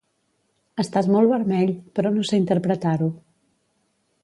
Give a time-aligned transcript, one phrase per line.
[0.83, 3.13] Estàs molt vermell, però no sé interpretar-ho